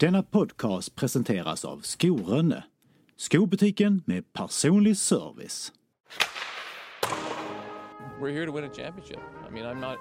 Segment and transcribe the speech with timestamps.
[0.00, 2.62] Denna podcast presenteras av Skorönne,
[3.16, 5.72] skobutiken med personlig service.
[8.20, 9.20] We're here to win a championship.
[9.48, 9.98] I mean, I'm not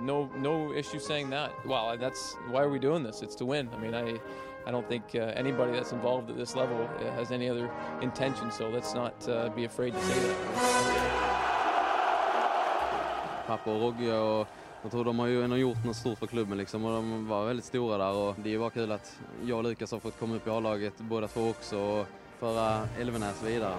[0.00, 1.50] no no issue saying that.
[1.64, 3.22] Well, that's why are we doing this?
[3.22, 3.68] It's to win.
[3.68, 4.18] I mean, I
[4.68, 7.70] I don't think uh, anybody that's involved at this level uh, has any other
[8.02, 8.50] intention.
[8.50, 10.36] So let's not uh, be afraid to say that.
[13.46, 14.48] Pappa och Rogge och
[14.82, 17.46] jag tror de har ju ändå gjort något stort för klubben liksom och de var
[17.46, 20.18] väldigt stora där och det är ju bara kul att jag och Lukas har fått
[20.18, 22.06] komma upp i A-laget båda två också och
[22.40, 23.74] föra Elvenäs vidare.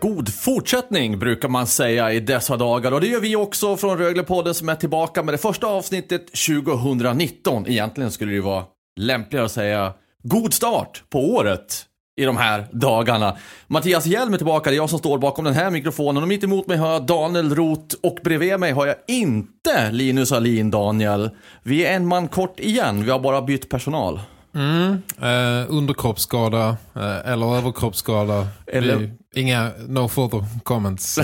[0.00, 4.54] God fortsättning brukar man säga i dessa dagar och det gör vi också från Röglepodden
[4.54, 7.66] som är tillbaka med det första avsnittet 2019.
[7.68, 8.64] Egentligen skulle det ju vara
[8.96, 11.86] lämpligare att säga god start på året
[12.18, 13.36] i de här dagarna.
[13.66, 16.44] Mattias Hjelm är tillbaka, det är jag som står bakom den här mikrofonen och mitt
[16.44, 21.30] emot mig har jag Daniel Roth och bredvid mig har jag inte Linus Alin Daniel.
[21.62, 24.20] Vi är en man kort igen, vi har bara bytt personal.
[24.54, 28.46] Mm, eh, underkroppsskada eh, eller överkroppsskada.
[28.66, 31.18] Eller- Vi, inga, no further comments.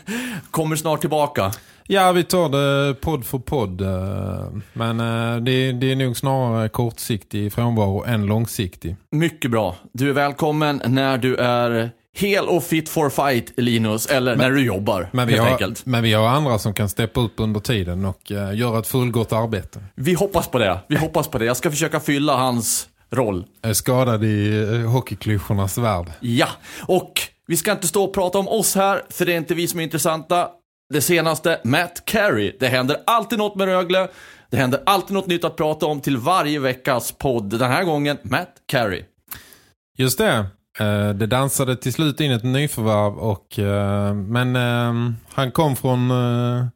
[0.50, 1.52] Kommer snart tillbaka.
[1.86, 3.80] Ja, vi tar det podd för podd.
[3.80, 8.96] Eh, men eh, det, det är nog snarare kortsiktig frånvaro än långsiktig.
[9.10, 9.76] Mycket bra.
[9.92, 14.64] Du är välkommen när du är hel och fit for fight Linus, eller när du
[14.66, 15.86] jobbar Men vi, helt har, enkelt.
[15.86, 19.32] men vi har andra som kan steppa upp under tiden och eh, göra ett fullgott
[19.32, 19.80] arbete.
[19.94, 20.78] Vi hoppas på det.
[20.88, 21.44] Vi hoppas på det.
[21.44, 23.44] Jag ska försöka fylla hans roll.
[23.72, 26.06] Skadad i hockeyklyschornas värld.
[26.20, 26.48] Ja,
[26.86, 27.12] och
[27.46, 29.80] vi ska inte stå och prata om oss här, för det är inte vi som
[29.80, 30.48] är intressanta.
[30.92, 32.56] Det senaste, Matt Carey.
[32.60, 34.08] Det händer alltid något med Rögle.
[34.50, 37.58] Det händer alltid något nytt att prata om till varje veckas podd.
[37.58, 39.02] Den här gången, Matt Carey.
[39.98, 40.46] Just det.
[40.78, 46.10] Eh, Det dansade till slut in ett nyförvärv och eh, men eh, han kom från
[46.10, 46.66] eh,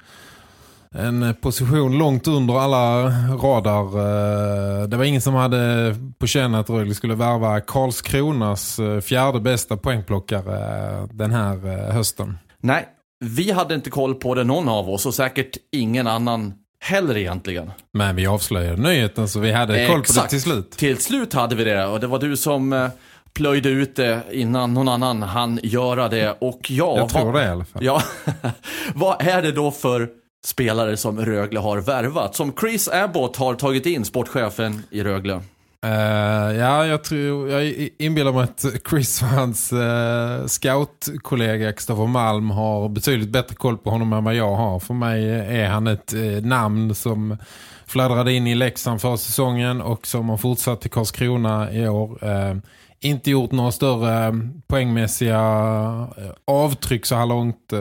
[0.95, 3.05] en position långt under alla
[3.37, 4.87] radar.
[4.87, 11.09] Det var ingen som hade på känn att Rögle skulle värva Karlskronas fjärde bästa poängplockare
[11.13, 11.57] den här
[11.93, 12.39] hösten.
[12.61, 12.89] Nej,
[13.25, 17.71] vi hade inte koll på det någon av oss och säkert ingen annan heller egentligen.
[17.93, 20.71] Men vi avslöjade nyheten så vi hade koll på det till slut.
[20.71, 22.89] Till slut hade vi det och det var du som eh,
[23.33, 26.37] plöjde ut det innan någon annan hann göra det.
[26.41, 27.85] Och ja, Jag tror vad, det i alla fall.
[27.85, 28.03] Ja,
[28.95, 30.09] vad är det då för
[30.45, 32.35] spelare som Rögle har värvat?
[32.35, 35.43] Som Chris Abbott har tagit in, sportchefen i Rögle.
[35.87, 42.51] Uh, ja, jag tror jag inbillar mig att Chris och hans uh, scoutkollega Kristoffer Malm
[42.51, 44.81] har betydligt bättre koll på honom än vad jag har.
[44.81, 47.37] För mig är han ett uh, namn som
[47.87, 52.25] fladdrade in i Leksand för säsongen och som har fortsatt till Karlskrona i år.
[52.25, 52.57] Uh,
[53.01, 55.41] inte gjort några större poängmässiga
[56.45, 57.73] avtryck så här långt.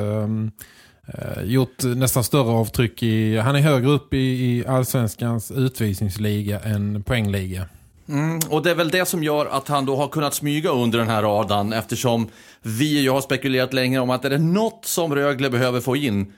[1.13, 7.03] Eh, gjort nästan större avtryck i, han är högre upp i, i allsvenskans utvisningsliga än
[7.03, 7.65] poängliga.
[8.09, 11.00] Mm, och det är väl det som gör att han då har kunnat smyga under
[11.00, 12.29] den här radarn eftersom
[12.62, 16.34] vi ju har spekulerat länge om att är det något som Rögle behöver få in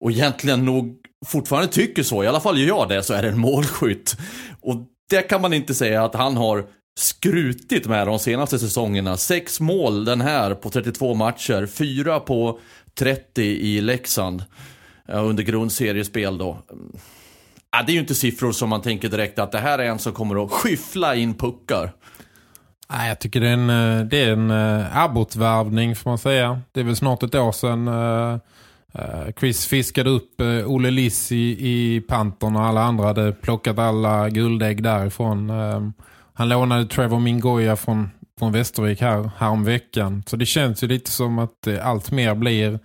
[0.00, 0.96] och egentligen nog
[1.26, 4.16] fortfarande tycker så, i alla fall gör jag det, så är det en målskytt.
[4.60, 4.76] Och
[5.10, 6.66] det kan man inte säga att han har
[6.98, 9.16] skrutit med de senaste säsongerna.
[9.16, 12.58] Sex mål den här på 32 matcher, fyra på
[12.98, 14.44] 30 i Leksand
[15.08, 16.58] eh, under grundseriespel då.
[17.76, 19.98] Ja, det är ju inte siffror som man tänker direkt att det här är en
[19.98, 21.92] som kommer att skyffla in puckar.
[22.88, 26.60] Nej, jag tycker det är en, eh, det är en eh, abbotvärvning får man säga.
[26.72, 28.38] Det är väl snart ett år sedan eh,
[29.38, 34.82] Chris fiskade upp Olle Liss i, i Pantern och alla andra hade plockat alla guldägg
[34.82, 35.52] därifrån.
[36.32, 40.22] Han lånade Trevor Mingoya från, från Västervik här, här om veckan.
[40.26, 42.78] Så det känns ju lite som att allt mer blir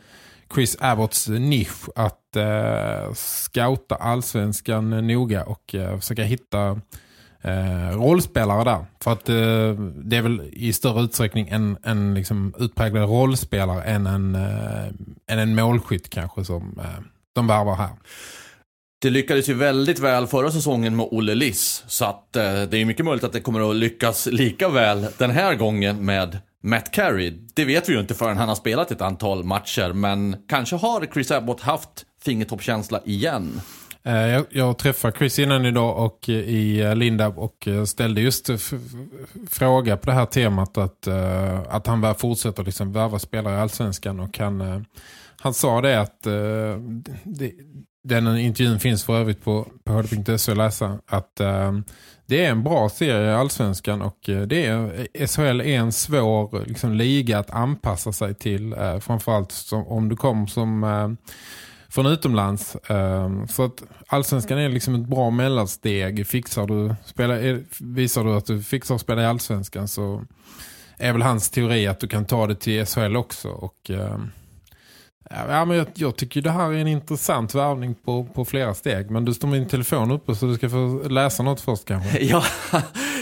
[0.54, 6.81] Chris Abbotts nisch att uh, scouta allsvenskan noga och eh, försöka hitta
[7.42, 8.86] eh, rollspelare där.
[9.04, 9.74] För att eh,
[10.04, 14.86] det är väl i större utsträckning en, en liksom utpräglad rollspelare än en, eh,
[15.28, 17.04] än en målskytt kanske som eh,
[17.36, 17.89] de värvar här.
[19.01, 21.84] Det lyckades ju väldigt väl förra säsongen med Olle Liss.
[21.88, 25.31] Så att eh, det är mycket möjligt att det kommer att lyckas lika väl den
[25.31, 27.34] här gången med Matt Carey.
[27.54, 29.94] Det vet vi ju inte förrän han har spelat ett antal matcher.
[29.94, 33.62] Men kanske har Chris Abbott haft fingertoppkänsla igen.
[34.03, 38.50] Eh, jag, jag träffade Chris innan idag och eh, i eh, Lindab och ställde just
[39.50, 41.07] fråga på det här temat att,
[41.68, 44.85] att han bara fortsätter liksom värva spelare i Allsvenskan och han,
[45.38, 46.23] han sa det att
[47.23, 47.51] det,
[48.03, 51.35] den intervjun finns för övrigt på, på hd.se att läsa att
[52.25, 56.94] det är en bra serie i Allsvenskan och det är, SHL är en svår liksom,
[56.94, 60.83] liga att anpassa sig till framförallt som, om du kommer som
[61.91, 62.77] från utomlands.
[62.88, 66.27] Ehm, så att allsvenskan är liksom ett bra mellansteg.
[66.27, 70.23] Fixar du, spelar, visar du att du fixar att spela i allsvenskan så
[70.97, 73.49] är väl hans teori att du kan ta det till SHL också.
[73.49, 74.31] Och, ehm,
[75.29, 79.11] ja, men jag, jag, tycker det här är en intressant värvning på, på flera steg.
[79.11, 82.19] Men du står med din telefon uppe så du ska få läsa något först kanske.
[82.25, 82.43] Ja,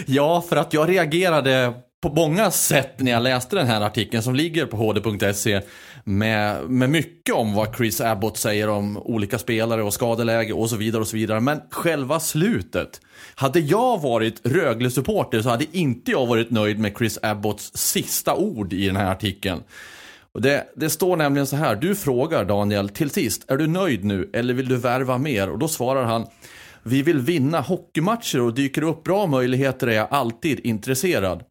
[0.06, 4.36] ja för att jag reagerade på många sätt när jag läste den här artikeln som
[4.36, 5.62] ligger på hd.se
[6.04, 10.75] med, med mycket om vad Chris Abbott säger om olika spelare och skadeläge och så
[10.75, 11.40] vidare och så vidare.
[11.40, 13.01] Men själva slutet.
[13.36, 18.74] Hade jag varit Rögle-supporter så hade inte jag varit nöjd med Chris Abbotts sista ord
[18.74, 19.63] i den här artikeln.
[20.34, 24.30] Det, det står nämligen så här, du frågar Daniel, till sist, är du nöjd nu
[24.34, 25.50] eller vill du värva mer?
[25.50, 26.28] Och då svarar han,
[26.84, 31.44] vi vill vinna hockeymatcher och dyker upp bra möjligheter är jag alltid intresserad.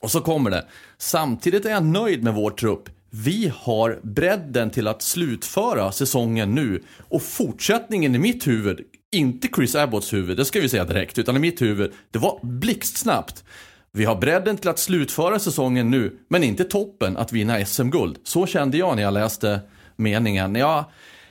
[0.00, 0.66] Och så kommer det.
[0.98, 2.88] Samtidigt är jag nöjd med vår trupp.
[3.10, 6.82] Vi har bredden till att slutföra säsongen nu.
[7.08, 8.80] Och fortsättningen i mitt huvud,
[9.12, 12.40] inte Chris Abbotts huvud, det ska vi säga direkt, utan i mitt huvud, det var
[12.42, 13.44] blixtsnabbt.
[13.92, 18.18] Vi har bredden till att slutföra säsongen nu, men inte toppen att vinna SM-guld.
[18.24, 19.60] Så kände jag när jag läste
[19.96, 20.54] meningen.
[20.54, 20.90] Ja,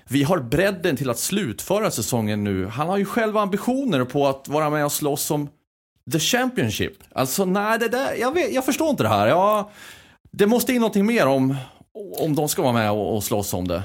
[0.10, 2.66] vi har bredden till att slutföra säsongen nu.
[2.66, 5.50] Han har ju själv ambitioner på att vara med och slåss om
[6.12, 6.94] The Championship.
[7.12, 9.28] Alltså nej, det där, jag, vet, jag förstår inte det här.
[9.28, 9.70] Jag,
[10.32, 11.56] det måste in någonting mer om,
[12.20, 13.84] om de ska vara med och, och slåss om det.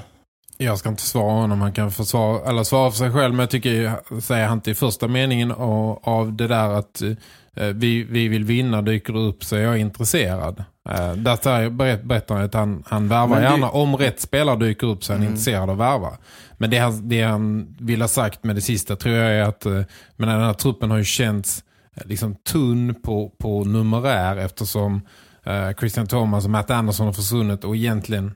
[0.57, 3.33] Jag ska inte svara honom, han kan försvara, eller svara för sig själv.
[3.33, 8.03] Men jag tycker, säger han till första meningen av, av det där att eh, vi,
[8.03, 10.63] vi vill vinna dyker det upp så är jag intresserad.
[10.89, 11.69] Eh, där
[12.03, 13.43] berättar att han, han värvar det...
[13.43, 15.33] gärna om rätt spelare dyker upp så är han mm.
[15.33, 16.17] intresserad av att värva.
[16.57, 19.65] Men det han, det han vill ha sagt med det sista tror jag är att
[19.65, 19.81] eh,
[20.15, 21.63] men den här truppen har ju känts
[21.95, 25.01] Eh, liksom tunn på, på numerär eftersom
[25.45, 28.35] Eh, Christian Thomas och Matt Anderson har försvunnit och egentligen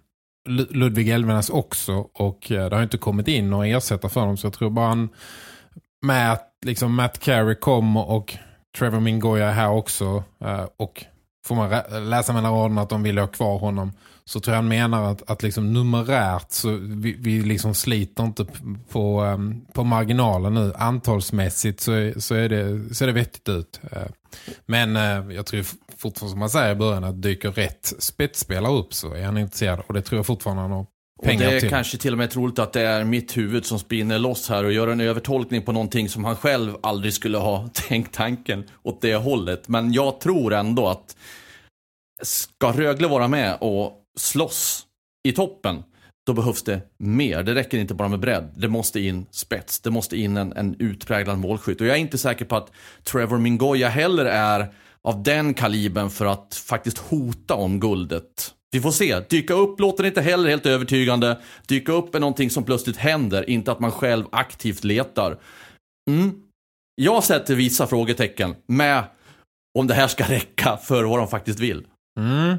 [0.49, 1.93] Ludvig Elvenas också.
[2.13, 4.87] Och eh, det har inte kommit in några ersättare för dem så jag tror bara
[4.87, 5.09] han
[6.05, 8.37] med att liksom Matt Carey kommer och
[8.77, 10.23] Trevor Mingoya är här också.
[10.41, 11.05] Eh, och
[11.45, 13.91] får man läsa mellan raderna att de vill ha kvar honom
[14.25, 18.45] så tror jag han menar att, att liksom numerärt så vi, vi liksom sliter inte
[18.89, 20.73] på, um, på marginalen nu.
[20.75, 23.79] Antalsmässigt så, så, är det, ser det vettigt ut.
[23.83, 23.99] Uh,
[24.65, 25.65] men uh, jag tror
[25.97, 29.81] fortfarande som man säger i början att dyker rätt spetsspelare upp så är han intresserad.
[29.87, 30.85] Och det tror jag fortfarande han har
[31.23, 31.69] pengar och det är till.
[31.69, 34.71] kanske till och med troligt att det är mitt huvud som spinner loss här och
[34.71, 39.15] gör en övertolkning på någonting som han själv aldrig skulle ha tänkt tanken åt det
[39.15, 39.67] hållet.
[39.67, 41.15] Men jag tror ändå att
[42.21, 44.85] ska Rögle vara med och slåss
[45.27, 45.83] i toppen,
[46.25, 47.43] då behövs det mer.
[47.43, 48.53] Det räcker inte bara med bredd.
[48.57, 49.79] Det måste in spets.
[49.79, 51.81] Det måste in en, en utpräglad målskytt.
[51.81, 52.71] Och jag är inte säker på att
[53.03, 58.53] Trevor Mingoya heller är av den kalibern för att faktiskt hota om guldet.
[58.71, 59.19] Vi får se.
[59.19, 61.39] Dyka upp låter inte heller helt övertygande.
[61.67, 65.39] Dyka upp är någonting som plötsligt händer, inte att man själv aktivt letar.
[66.09, 66.31] Mm.
[66.95, 69.03] Jag sätter vissa frågetecken med
[69.79, 71.87] om det här ska räcka för vad de faktiskt vill.
[72.19, 72.49] Mm.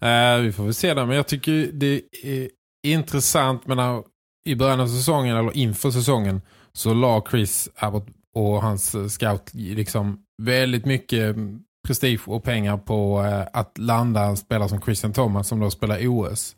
[0.00, 1.06] Eh, vi får väl se det.
[1.06, 2.48] Men jag tycker det är
[2.86, 3.66] intressant.
[3.66, 4.02] Men
[4.48, 10.24] i början av säsongen eller inför säsongen så la Chris Abbott och hans scout liksom
[10.42, 11.36] väldigt mycket
[11.84, 16.08] prestige och pengar på eh, att landa en spelare som Christian Thomas som då spelar
[16.08, 16.56] OS.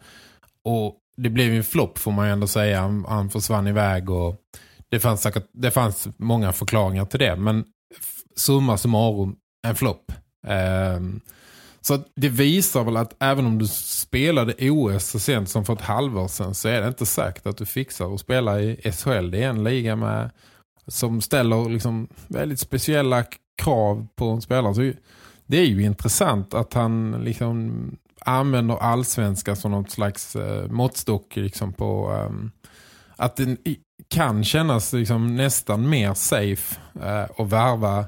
[0.64, 2.80] Och det blev ju en flopp får man ju ändå säga.
[2.80, 4.36] Han, han försvann iväg och
[4.90, 7.36] det fanns, säkert, det fanns många förklaringar till det.
[7.36, 7.64] Men
[8.36, 10.12] summa summarum en flopp.
[10.96, 11.20] Um,
[11.80, 15.80] så det visar väl att även om du spelade OS så sent som för ett
[15.80, 19.30] halvår sedan så är det inte säkert att du fixar att spela i SHL.
[19.30, 20.30] Det är en liga med,
[20.86, 23.24] som ställer liksom väldigt speciella
[23.56, 24.74] krav på en spelare.
[24.74, 24.92] Så
[25.46, 31.72] det är ju intressant att han liksom använder allsvenska som något slags eh, måttstock liksom
[31.72, 32.50] på um,
[33.16, 33.56] att det
[34.08, 38.04] kan kännas liksom nästan mer safe eh, att värva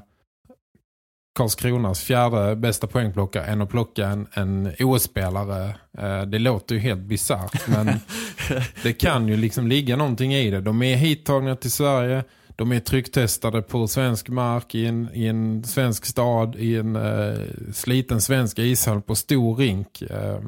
[1.35, 5.75] Karlskronas fjärde bästa poängplockare än att plocka en, en OS-spelare.
[5.97, 7.99] Eh, det låter ju helt bizarrt men
[8.83, 10.61] det kan ju liksom ligga någonting i det.
[10.61, 12.23] De är hittagna till Sverige.
[12.59, 17.47] De är trycktestade på svensk mark i en, i en svensk stad i en uh,
[17.73, 20.01] sliten svensk ishall på stor rink.
[20.01, 20.39] Uh,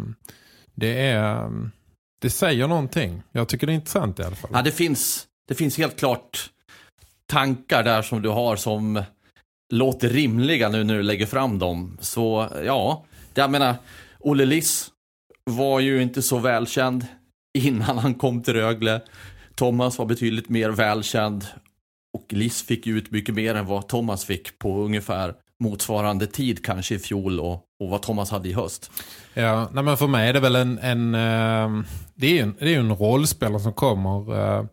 [0.76, 1.50] det är...
[2.22, 3.24] Det säger någonting.
[3.32, 4.52] Jag tycker det är intressant i alla fall.
[4.54, 6.50] Ja, det finns, det finns helt klart
[7.26, 9.04] tankar där som du har som
[9.74, 11.98] låter rimliga nu när du lägger fram dem.
[12.02, 13.76] Så ja, jag menar,
[14.20, 14.90] Olle Liss
[15.44, 17.06] var ju inte så välkänd
[17.58, 19.02] innan han kom till Rögle.
[19.56, 21.46] Thomas var betydligt mer välkänd
[22.14, 26.96] och Liss fick ut mycket mer än vad Thomas fick på ungefär motsvarande tid kanske
[26.96, 28.92] i fjol och, och vad Thomas hade i höst.
[29.34, 32.76] Ja, nej men för mig är det väl en, en ehm, det är en, det
[32.76, 34.40] är en rollspelare som kommer.
[34.40, 34.66] Eh,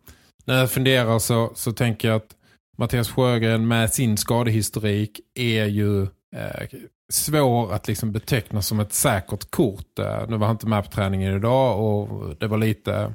[0.44, 2.34] när jag funderar så, så tänker jag att
[2.78, 6.02] Mattias Sjögren med sin skadehistorik är ju
[6.36, 6.68] eh,
[7.12, 9.98] svår att liksom beteckna som ett säkert kort.
[9.98, 13.14] Eh, nu var han inte med på träningen idag och det var lite...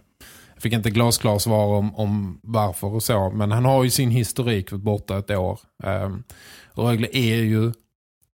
[0.64, 3.30] Fick inte glasklar svar om, om varför och så.
[3.30, 5.60] Men han har ju sin historik borta ett år.
[5.84, 6.24] Ehm,
[6.74, 7.74] och Rögle är ju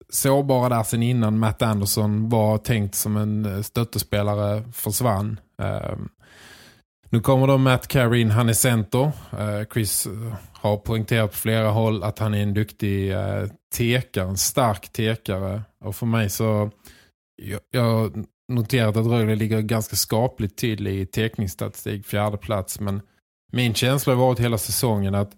[0.09, 5.39] sårbara där sen innan Matt Anderson var tänkt som en eh, stöttespelare försvann.
[5.91, 6.09] Um,
[7.09, 9.11] nu kommer då Matt Carey in, han är center.
[9.33, 14.29] Uh, Chris eh, har poängterat på flera håll att han är en duktig uh, tekare,
[14.29, 15.61] en stark tekare.
[15.83, 16.71] Och för mig så,
[17.35, 22.79] jag, jag noterat att Rögle ligger ganska skapligt till i tekningsstatistik, fjärde plats.
[22.79, 23.01] Men
[23.51, 25.35] min känsla har varit hela säsongen att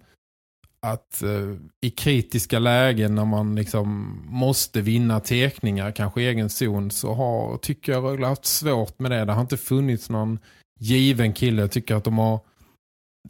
[0.82, 7.14] att uh, i kritiska lägen när man liksom måste vinna tekningar, kanske egen zon, så
[7.14, 9.26] har, tycker jag Rögle haft svårt med det.
[9.26, 10.40] Det har inte funnits någon
[10.80, 11.62] given kille.
[11.62, 12.40] Jag tycker att de har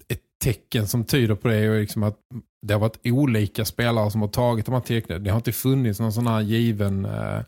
[0.07, 2.17] ett tecken som tyder på det och liksom att
[2.67, 5.24] det har varit olika spelare som har tagit de här teckningarna.
[5.24, 7.41] Det har inte funnits någon sån här given Uh,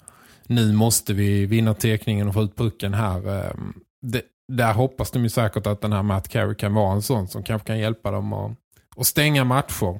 [0.51, 3.38] nu måste vi vinna tekningen och få ut pucken här.
[3.38, 3.53] Eh,
[4.01, 4.22] det,
[4.53, 7.43] där hoppas de ju säkert att den här Matt Carey kan vara en sån som
[7.43, 8.51] kanske kan hjälpa dem att
[8.96, 10.00] och stänga matcher.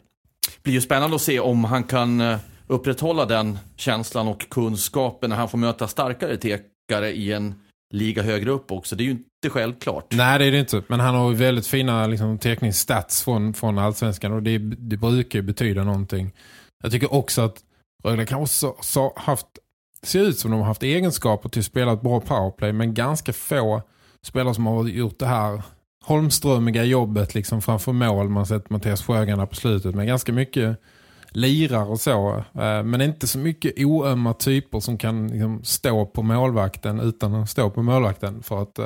[0.56, 5.30] Det blir ju spännande att se om han kan eh, upprätthålla den känslan och kunskapen
[5.30, 7.56] när han får möta starkare tekare i en
[7.94, 8.96] liga högre upp också.
[8.96, 10.06] Det är ju inte självklart.
[10.10, 10.84] Nej, det är det inte.
[10.88, 15.40] Men han har ju väldigt fina liksom, tekningsstats från, från allsvenskan och det, det brukar
[15.40, 16.32] ju betyda någonting.
[16.84, 17.64] Jag tycker också att
[18.04, 19.48] Rögle kan också så haft,
[20.04, 23.34] ser ut som de har haft egenskaper till att spela ett bra powerplay men ganska
[23.34, 23.82] få
[24.22, 25.62] spelare som har gjort det här
[26.04, 28.30] Holmströmiga jobbet liksom framför mål.
[28.30, 30.78] Man har sett Mattias Sjögren på slutet med ganska mycket
[31.32, 32.44] lirar och så.
[32.54, 37.50] Eh, men inte så mycket oömma typer som kan liksom stå på målvakten utan att
[37.50, 38.86] stå på målvakten för att uh,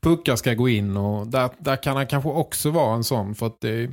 [0.00, 0.96] puckar ska gå in.
[0.96, 3.90] Och där, där kan han kanske också vara en sån för att det,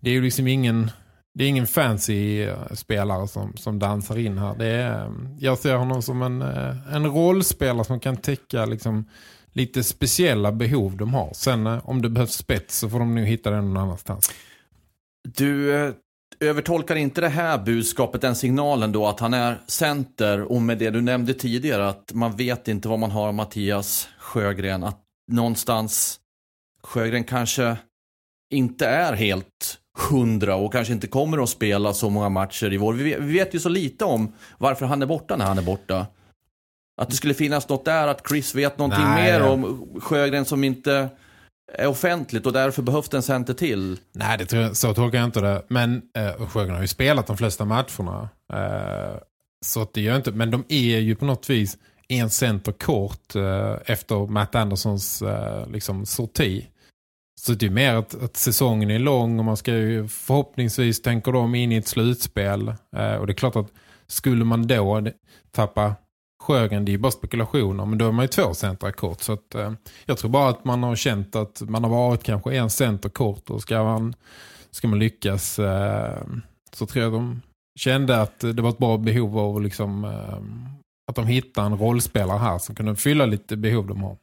[0.00, 0.90] det är ju liksom ingen...
[1.34, 4.54] Det är ingen fancy eh, spelare som, som dansar in här.
[4.58, 9.08] Det är, eh, jag ser honom som en, eh, en rollspelare som kan täcka liksom
[9.52, 11.30] lite speciella behov de har.
[11.34, 14.30] Sen om det behövs spets så får de nog hitta den någon annanstans.
[15.28, 15.72] Du
[16.40, 20.90] övertolkar inte det här budskapet, den signalen då att han är center och med det
[20.90, 24.84] du nämnde tidigare att man vet inte vad man har av Mattias Sjögren.
[24.84, 25.00] Att
[25.32, 26.20] någonstans
[26.82, 27.76] Sjögren kanske
[28.50, 32.92] inte är helt hundra och kanske inte kommer att spela så många matcher i vår.
[32.92, 35.62] Vi vet, vi vet ju så lite om varför han är borta när han är
[35.62, 36.06] borta.
[37.00, 40.64] Att det skulle finnas något där, att Chris vet någonting Nej, mer om Sjögren som
[40.64, 41.08] inte
[41.72, 43.98] är offentligt och därför behövs det en center till.
[44.12, 45.62] Nej, det tror jag, så tolkar jag inte det.
[45.68, 48.28] Men eh, Sjögren har ju spelat de flesta matcherna.
[48.52, 49.18] Eh,
[49.64, 51.78] så att det gör inte, men de är ju på något vis
[52.08, 56.66] en center kort eh, efter Matt Andersons eh, liksom sorti.
[57.40, 61.30] Så det är mer att, att, säsongen är lång och man ska ju förhoppningsvis tänka
[61.30, 62.68] dem in i ett slutspel.
[62.96, 63.72] Eh, och det är klart att
[64.06, 65.06] skulle man då
[65.50, 65.94] tappa
[66.42, 67.86] Sjögren, det är ju bara spekulationer.
[67.86, 69.22] Men då är man ju två centra kort.
[69.22, 69.72] Så att, eh,
[70.04, 73.50] jag tror bara att man har känt att man har varit kanske en center kort.
[73.50, 74.14] Och ska man,
[74.70, 76.18] ska man lyckas eh,
[76.72, 77.42] så tror jag de
[77.78, 80.42] kände att det var ett bra behov av liksom, eh,
[81.10, 84.16] att de hittar en rollspelare här som kunde fylla lite behov de har.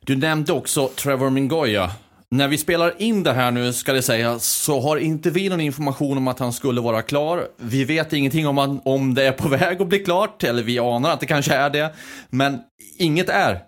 [0.00, 1.90] Du nämnde också Trevor Mingoya
[2.30, 5.60] när vi spelar in det här nu ska det säga så har inte vi någon
[5.60, 7.48] information om att han skulle vara klar.
[7.56, 10.78] Vi vet ingenting om han, om det är på väg att bli klart, eller vi
[10.78, 11.94] anar att det kanske är det.
[12.30, 12.58] Men
[12.98, 13.62] inget är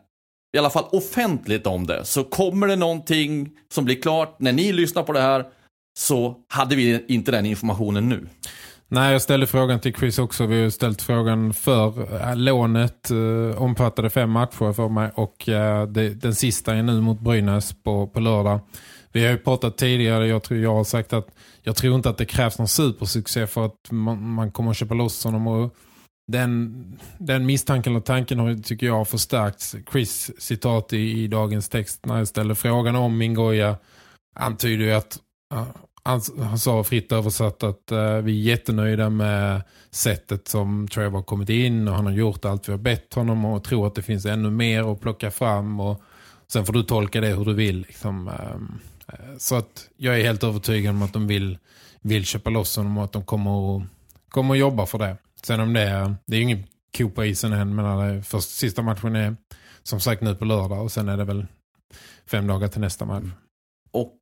[0.56, 2.04] i alla fall offentligt om det.
[2.04, 5.44] Så kommer det någonting som blir klart när ni lyssnar på det här
[5.98, 8.28] så hade vi inte den informationen nu.
[8.94, 10.46] Nej, jag ställde frågan till Chris också.
[10.46, 15.86] Vi har ställt frågan för eh, lånet eh, omfattade fem matcher för mig och eh,
[15.86, 18.60] det, den sista är nu mot Brynäs på, på lördag.
[19.12, 21.28] Vi har ju pratat tidigare, jag, tror, jag har sagt att
[21.62, 24.94] jag tror inte att det krävs någon supersuccé för att man, man kommer att köpa
[24.94, 25.74] loss honom och
[26.32, 29.76] den, den misstanken och tanken har, tycker jag har förstärkts.
[29.92, 33.76] Chris citat i, i dagens text när jag ställde frågan om Mingoya
[34.34, 35.18] antyder ju att
[36.04, 41.22] han, han sa fritt översatt att uh, vi är jättenöjda med sättet som Trevor har
[41.22, 44.02] kommit in och han har gjort allt vi har bett honom och tror att det
[44.02, 46.02] finns ännu mer att plocka fram och
[46.52, 47.80] Sen får du tolka det hur du vill.
[47.80, 48.28] Liksom.
[48.28, 48.78] Ehm,
[49.08, 51.58] eh, så att jag är helt övertygad om att de vill,
[52.00, 53.82] vill köpa loss honom och att de kommer att,
[54.28, 55.16] kommer att jobba för det.
[55.42, 56.64] Sen om det är, det är ju ingen
[56.96, 59.36] ko på isen än, men först, sista matchen är
[59.82, 61.46] som sagt nu på lördag och sen är det väl
[62.26, 63.22] fem dagar till nästa match.
[63.22, 63.32] Mm.
[63.90, 64.18] Och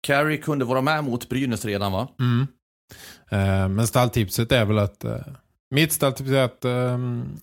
[0.00, 2.08] Carey kunde vara med mot Brynäs redan va?
[2.20, 2.46] Mm.
[3.30, 5.20] Eh, men stalltipset är väl att eh,
[5.70, 6.98] mitt stalltips är att, eh,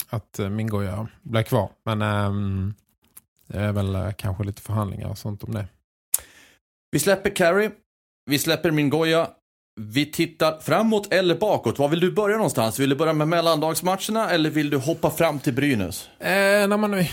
[0.10, 1.70] att Mingoja blir kvar.
[1.86, 2.74] Men ehm,
[3.48, 5.66] det är väl eh, kanske lite förhandlingar och sånt om det.
[6.92, 7.70] Vi släpper Carey.
[8.26, 9.28] Vi släpper Mingoja.
[9.80, 11.80] Vi tittar framåt eller bakåt.
[11.80, 12.80] Var vill du börja någonstans?
[12.80, 16.10] Vill du börja med mellandagsmatcherna eller vill du hoppa fram till Brynäs?
[16.20, 16.28] Eh,
[16.68, 17.04] när man,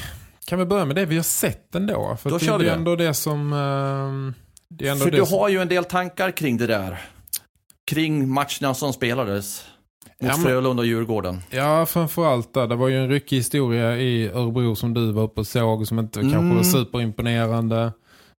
[0.44, 2.16] kan vi börja med det vi har sett ändå?
[2.22, 4.34] För Då det, kör vi det ändå det som...
[4.82, 7.00] Eh, För du som, har ju en del tankar kring det där.
[7.90, 9.64] Kring matcherna som spelades.
[10.20, 11.40] Mot Ja, men- Frölunda och Djurgården.
[11.50, 12.66] Ja, framförallt där.
[12.66, 15.98] Det var ju en ryckig historia i Örebro som du var uppe och såg som
[15.98, 16.56] inte kanske Mm.
[16.56, 17.82] var superimponerande.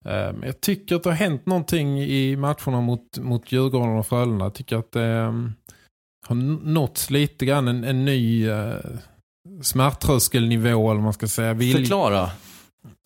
[0.05, 4.07] Eh, Men jag tycker att det har hänt någonting i matcherna mot, mot Djurgården och
[4.07, 4.45] Frölunda.
[4.45, 5.53] Jag tycker att det um,
[6.27, 8.73] har nåtts lite grann en, en ny uh,
[9.61, 11.53] smärttröskelnivå eller man ska säga.
[11.53, 11.75] Vill...
[11.75, 12.29] Förklara.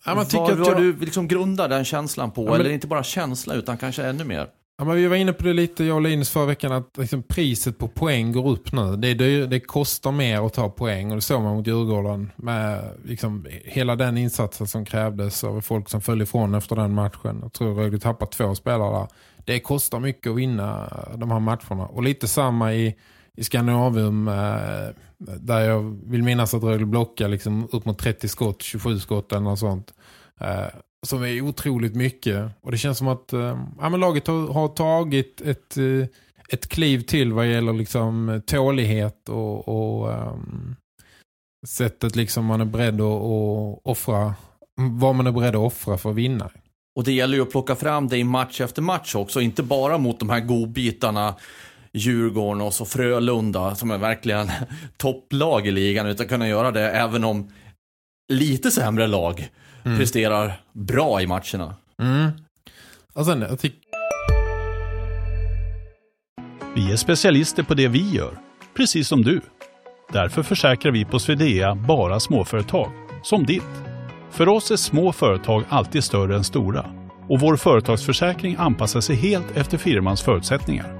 [0.06, 0.76] Ja, man tycker vad att jag...
[0.76, 2.44] du liksom grundar den känslan på?
[2.44, 4.46] Ja, men- Eller inte bara känsla utan kanske ännu mer?
[4.78, 7.22] Ja, men vi var inne på det lite, jag och Linus förra veckan, att liksom
[7.22, 8.96] priset på poäng går upp nu.
[8.96, 12.90] Det, det, det kostar mer att ta poäng och det såg man mot Djurgården med
[13.04, 17.38] liksom, hela den insatsen som krävdes av folk som föll ifrån efter den matchen.
[17.42, 19.08] Jag tror Rögle tappade två spelare där.
[19.44, 21.86] Det kostar mycket att vinna de här matcherna.
[21.86, 22.94] Och lite samma i,
[23.40, 28.62] i Skandinavium eh, där jag vill minnas att Rögle blockar liksom upp mot 30 skott,
[28.62, 29.94] 27 skott eller något sånt.
[30.40, 30.66] Eh,
[31.06, 32.50] som är otroligt mycket.
[32.60, 36.06] Och det känns som att eh, ja, men laget har, har tagit ett, eh,
[36.48, 40.76] ett kliv till vad gäller liksom tålighet och, och ehm,
[41.66, 44.34] sättet liksom man är beredd att, att offra
[44.76, 46.50] vad man är beredd att offra för att vinna.
[46.96, 49.40] Och det gäller ju att plocka fram det i match efter match också.
[49.40, 51.34] Inte bara mot de här godbitarna
[51.92, 54.50] Djurgården och så Frölunda som är verkligen
[54.96, 56.06] topplag i ligan.
[56.06, 57.50] Utan kunna göra det även om
[58.32, 59.50] lite sämre lag
[59.82, 61.74] presterar bra i matcherna.
[62.02, 62.30] Mm.
[63.24, 63.80] Sen, jag tycker
[66.74, 68.38] Vi är specialister på det vi gör,
[68.76, 69.40] precis som du.
[70.12, 73.62] Därför försäkrar vi på Swedea bara småföretag, som ditt.
[74.30, 76.86] För oss är små företag alltid större än stora
[77.28, 80.99] och vår företagsförsäkring anpassar sig helt efter firmans förutsättningar.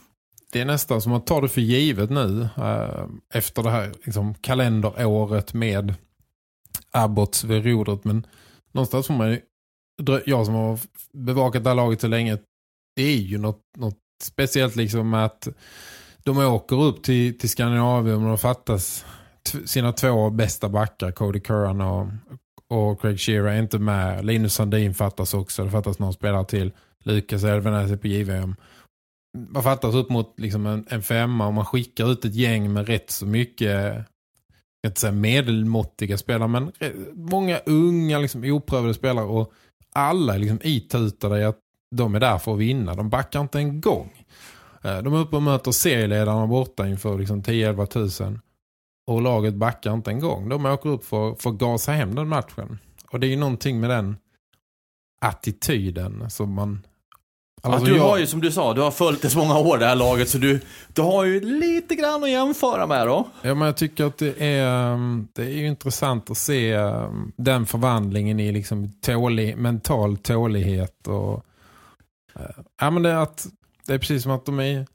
[0.51, 4.33] det är nästan som att ta det för givet nu eh, efter det här liksom,
[4.33, 5.93] kalenderåret med
[6.91, 8.03] Abbots vid rodret.
[8.03, 8.27] Men
[8.71, 9.41] någonstans får man ju,
[10.25, 10.79] jag som har
[11.13, 12.37] bevakat det här laget så länge,
[12.95, 15.47] det är ju något, något speciellt liksom med att
[16.23, 19.05] de åker upp till, till Skandinavien och de fattas
[19.65, 22.07] sina två bästa backar, Cody Curran och,
[22.67, 24.25] och Craig Shearer är inte med.
[24.25, 26.71] Linus Sandin fattas också, det fattas någon spelare till.
[27.03, 28.55] Lukas Elvenäs är på JVM.
[29.37, 32.87] Man fattas upp mot liksom en, en femma och man skickar ut ett gäng med
[32.87, 34.05] rätt så mycket
[34.81, 36.71] jag inte säga medelmåttiga spelare men
[37.13, 39.53] många unga liksom oprövade spelare och
[39.93, 41.59] alla är liksom itutade i att
[41.95, 42.95] de är där för att vinna.
[42.95, 44.25] De backar inte en gång.
[44.83, 48.39] Eh, de är uppe och möter serieledarna borta inför liksom 10-11 tusen
[49.07, 50.49] och laget backar inte en gång.
[50.49, 52.79] De åker upp för, för att gasa hem den matchen.
[53.11, 54.17] Och det är ju någonting med den
[55.25, 56.85] attityden som man...
[57.61, 59.85] Alltså, du har ju som du sa, du har följt det så många år det
[59.85, 60.59] här laget så du,
[60.93, 63.27] du har ju lite grann att jämföra med då.
[63.41, 67.31] Ja, men jag tycker att det är, um, det är ju intressant att se um,
[67.35, 71.07] den förvandlingen i liksom tålig, mental tålighet.
[71.07, 71.45] Och,
[72.39, 73.47] uh, ja, men det, är att,
[73.87, 74.85] det är precis som att de är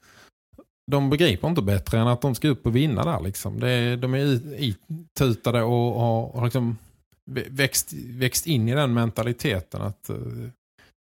[0.91, 3.21] de begriper inte bättre än att de ska upp och vinna där.
[3.21, 3.61] Liksom.
[3.61, 6.79] Det är, de är itutade och har, liksom
[7.31, 10.49] vä- växt, växt in i den mentaliteten att uh,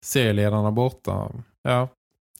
[0.05, 1.31] serieledarna borta,
[1.65, 1.89] ja,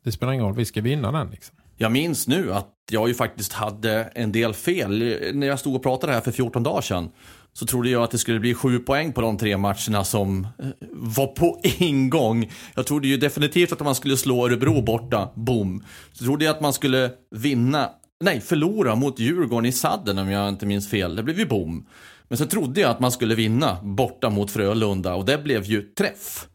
[0.03, 1.29] det spelar ingen roll, vi ska vinna den.
[1.29, 1.55] Liksom.
[1.77, 5.19] Jag minns nu att jag ju faktiskt hade en del fel.
[5.33, 7.09] När jag stod och pratade här för 14 dagar sedan
[7.53, 10.67] så trodde jag att det skulle bli sju poäng på de tre matcherna som eh,
[10.91, 12.51] var på ingång.
[12.75, 15.83] Jag trodde ju definitivt att man skulle slå Örebro borta, boom.
[16.13, 17.89] Så trodde jag att man skulle vinna,
[18.23, 21.15] nej förlora mot Djurgården i sadden om jag inte minns fel.
[21.15, 21.87] Det blev ju boom.
[22.27, 25.81] Men så trodde jag att man skulle vinna borta mot Frölunda och det blev ju
[25.81, 26.47] träff.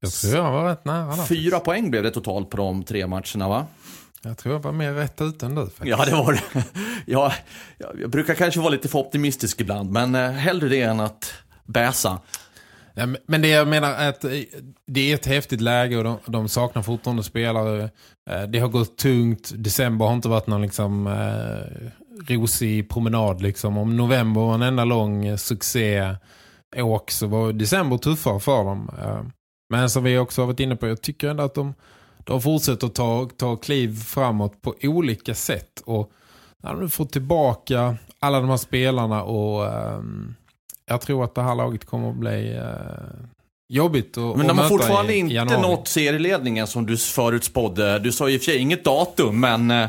[0.00, 1.22] Jag tror jag var rätt nära där.
[1.24, 3.66] Fyra poäng blev det totalt på de tre matcherna va?
[4.22, 5.86] Jag tror jag var mer rätt ut än du faktiskt.
[5.86, 6.64] Ja, det var det.
[7.06, 7.32] Ja,
[7.78, 11.32] jag, jag brukar kanske vara lite för optimistisk ibland, men eh, hellre det än att
[11.66, 12.18] bäsa.
[13.26, 14.30] Men- det jag menar är att eh,
[14.86, 17.90] det är ett häftigt läge och de, de saknar fortfarande spelare.
[18.30, 19.52] Eh, Det har gått tungt.
[19.54, 21.88] December har inte varit någon liksom eh,
[22.34, 23.78] rosig promenad liksom.
[23.78, 26.14] Om november var en enda lång succé
[26.76, 28.90] åk så var december tuffare för dem.
[29.70, 31.74] Eh, Men som vi också har varit inne på, jag tycker ändå att de,
[32.24, 35.82] de fortsätter att ta, ta kliv framåt på olika sätt.
[35.84, 36.10] Och
[36.62, 40.34] när de får tillbaka alla de här spelarna och ehm,
[40.86, 43.26] jag tror att det här laget kommer att bli eh,
[43.68, 45.60] jobbigt att Men de har fortfarande i inte januari.
[45.62, 47.98] nått serieledningen som du förutspådde.
[47.98, 49.88] Du sa och för sig inget datum, men eh,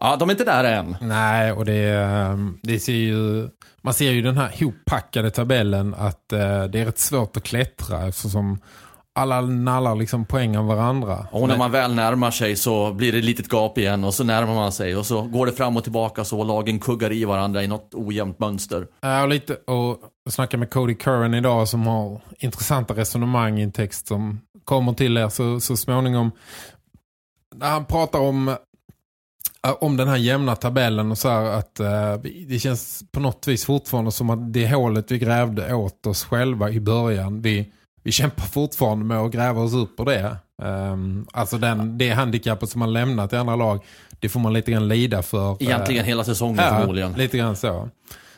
[0.00, 0.96] ja, de är inte där än.
[1.00, 3.48] Nej, och det, ehm, det ser ju...
[3.82, 8.08] Man ser ju den här hoppackade tabellen att eh, det är rätt svårt att klättra
[8.08, 8.58] eftersom
[9.14, 11.26] alla nallar liksom poäng av varandra.
[11.32, 14.24] Och när man väl närmar sig så blir det ett litet gap igen och så
[14.24, 17.62] närmar man sig och så går det fram och tillbaka så lagen kuggar i varandra
[17.62, 18.86] i något ojämnt mönster.
[19.00, 23.62] Ja, och lite och jag snackade med Cody Curran idag som har intressanta resonemang i
[23.62, 26.30] en text som kommer till er så, så småningom.
[27.54, 32.14] När han pratar om eh, om den här jämna tabellen och så här att eh,
[32.48, 36.70] det känns på något vis fortfarande som att det hålet vi grävde åt oss själva
[36.70, 40.36] i början, vi, vi kämpar fortfarande med att gräva oss upp på det.
[40.62, 43.84] Um, alltså den, det handikappet som man lämnat i andra lag,
[44.20, 45.50] det får man lite grann lida för.
[45.50, 47.12] eh, Egentligen hela säsongen Ja, förmodligen.
[47.12, 47.88] lite grann så.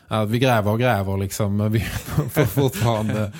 [0.07, 1.79] Ja, vi gräver och gräver liksom, men vi
[2.29, 3.31] får fortfarande...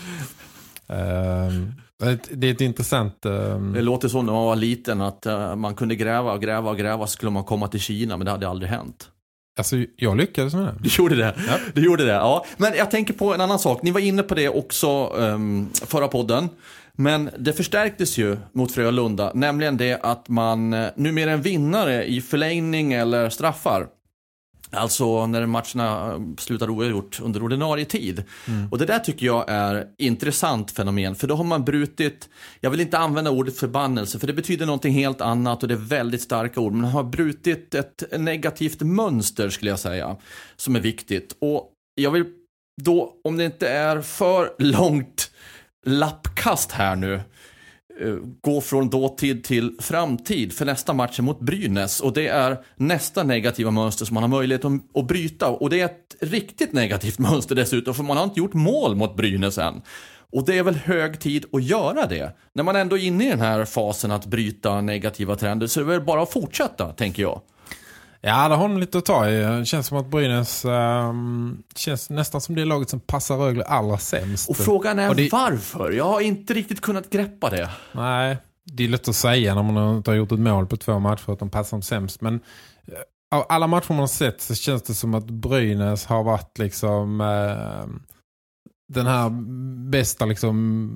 [0.88, 1.73] Ehm,
[2.31, 3.25] det- är ett intressant...
[3.25, 6.69] ehm, Det låter så när man var liten att eh, man kunde gräva och gräva
[6.69, 9.09] och gräva så skulle man komma till Kina men det hade aldrig hänt.
[9.57, 10.75] Alltså, jag lyckades med det.
[10.79, 11.35] Du gjorde det.
[11.73, 12.45] Du gjorde det, ja.
[12.57, 13.81] Men jag tänker på en annan sak.
[13.81, 16.49] Ni var inne på det också um, förra podden.
[16.95, 22.05] Men det förstärktes ju mot Frölunda, nämligen det att man uh, numera är en vinnare
[22.05, 23.87] i förlängning eller straffar.
[24.73, 28.23] Alltså när matcherna eh, slutar oavgjort under ordinarie tid.
[28.71, 31.15] Och det där tycker jag är intressant fenomen.
[31.15, 34.93] För då har man brutit, jag vill inte använda ordet förbannelse för det betyder någonting
[34.93, 36.71] helt annat och det är väldigt starka ord.
[36.71, 40.17] Men man har brutit ett negativt mönster skulle jag säga.
[40.55, 41.36] Som är viktigt.
[41.41, 42.25] Och jag vill
[42.81, 45.31] då, om det inte är för långt
[45.86, 47.21] lappkast här nu
[48.01, 52.58] Eh, gå från dåtid till framtid för nästa match är mot Brynäs och det är
[52.75, 56.73] nästa negativa mönster som man har möjlighet att, att bryta och det är ett riktigt
[56.73, 59.82] negativt mönster dessutom för man har inte gjort mål mot Brynäs än.
[60.32, 62.36] Och det är väl hög tid att göra det.
[62.53, 65.84] När man ändå är inne i den här fasen att bryta negativa trender så är
[65.86, 67.41] det väl bara att fortsätta, tänker jag.
[68.25, 69.38] Ja, det har de lite att ta i.
[69.43, 73.97] Det känns som att Brynäs ehm, känns nästan som det laget som passar Rögle allra
[73.97, 74.49] sämst.
[74.49, 75.91] Och frågan är Och det- varför?
[75.91, 77.69] Jag har inte riktigt kunnat greppa det.
[77.91, 80.99] Nej, det är lätt att säga när man inte har gjort ett mål på två
[80.99, 82.21] matcher att de passar dem sämst.
[82.21, 82.36] Men
[82.88, 86.57] eh, av alla matcher man har sett så känns det som att Brynäs har varit
[86.59, 87.88] liksom eh,
[88.93, 89.29] den här
[89.91, 90.95] bästa liksom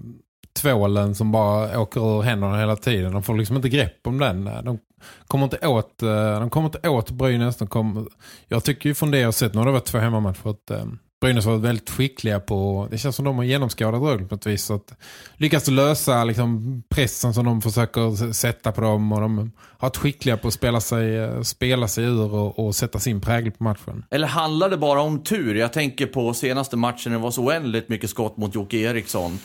[0.62, 3.12] tvålen som bara åker ur händerna hela tiden.
[3.14, 4.44] De får liksom inte grepp om den.
[4.46, 4.80] De
[5.28, 7.58] kommer inte åt, eh, de kommer inte åt Brynäs.
[7.58, 8.10] De kom,
[8.48, 10.72] jag tycker ju från det jag har sett, nu har det varit två hemmamatcher, att
[10.72, 10.86] eh,
[11.22, 14.46] Brynäs har varit väldigt skickliga på, det känns som de har genomskådat Rögle på ett
[14.46, 14.64] vis.
[14.64, 14.94] Så att
[15.38, 20.38] lyckas lösa liksom, pressen som de försöker sätta på dem och de har varit skickliga
[20.38, 24.06] på att spela sig, eh, spela sig ur och, och sätta sin prägel på matchen.
[24.10, 25.56] Eller handlar det bara om tur?
[25.56, 29.40] Jag tänker på senaste matchen det var så oändligt mycket skott mot Jocke Eriksson.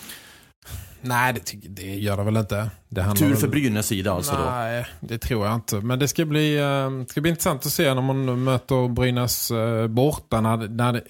[1.03, 2.71] Nej, det, det gör det väl inte.
[2.89, 4.51] Det Tur för Brynäs sida alltså då.
[4.51, 5.77] Nej, det tror jag inte.
[5.77, 9.51] Men det ska bli, eh, det ska bli intressant att se när man möter Brynäs
[9.51, 10.41] eh, borta.
[10.41, 11.03] När, när,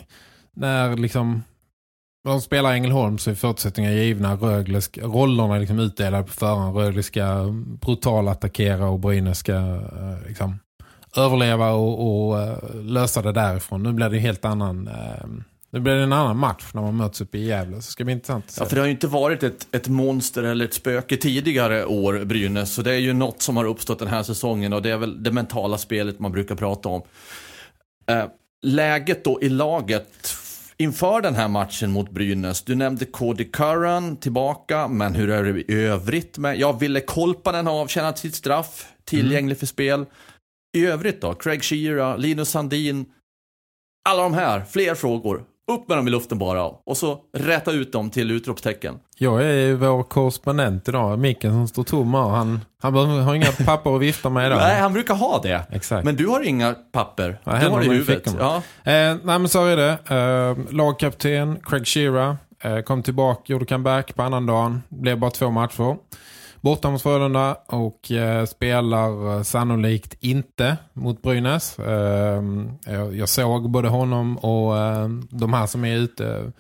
[0.54, 1.42] när liksom
[2.24, 4.34] de spelar Ängelholm så är förutsättningar givna.
[4.34, 6.76] Rögle ska, rollerna är liksom utdelade på förhand.
[6.76, 7.46] Rögle ska
[7.80, 10.58] brutalt attackera och Brynäs ska eh, liksom
[11.16, 13.82] överleva och, och lösa det därifrån.
[13.82, 14.90] Nu blir det en helt annan...
[15.72, 17.72] nu blir det en annan match när man möts upp i Gävle.
[17.72, 18.62] Så det ska bli intressant att se.
[18.62, 22.24] Ja, för det har ju inte varit ett, ett monster eller ett spöke tidigare år,
[22.24, 22.74] Brynäs.
[22.74, 25.22] Så det är ju något som har uppstått den här säsongen och det är väl
[25.22, 27.02] det mentala spelet man brukar prata om.
[28.06, 28.24] Eh,
[28.62, 30.36] läget då i laget
[30.76, 32.62] inför den här matchen mot Brynäs.
[32.62, 36.58] Du nämnde Cody Curran tillbaka, men hur är det i övrigt med?
[36.58, 40.06] Ja, Ville Kolpanen har avtjänat sitt straff, tillgänglig för spel.
[40.76, 41.34] I övrigt då?
[41.34, 43.06] Craig Shearer, Linus Sandin.
[44.08, 45.44] Alla de här, fler frågor.
[45.74, 48.94] Upp med dem i luften bara och så rätta ut dem till utropstecken.
[49.18, 51.18] Jag är ju vår korrespondent idag.
[51.18, 52.20] Micken som står tom här.
[52.28, 54.58] Han, han har inga papper att vifta med idag.
[54.58, 55.62] Nej, han brukar ha det.
[55.70, 56.04] Exakt.
[56.04, 57.40] Men du har inga papper.
[57.44, 58.34] Ja, du har det i huvudet.
[58.38, 58.56] Ja.
[58.56, 59.98] Eh, nej men så är det.
[60.16, 64.82] Eh, lagkapten Craig Shearer eh, kom tillbaka, gjorde comeback på annan dagen.
[64.88, 65.96] Blev bara två matcher.
[66.62, 71.78] Borta mot Frölunda och eh, spelar eh, sannolikt inte mot Brynäs.
[71.78, 72.42] Eh,
[72.86, 76.52] jag, jag såg både honom och eh, de här som är ute.